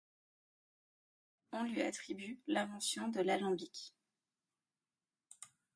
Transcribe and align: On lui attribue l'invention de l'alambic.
On 1.51 1.61
lui 1.61 1.83
attribue 1.83 2.39
l'invention 2.47 3.09
de 3.09 3.19
l'alambic. 3.19 3.93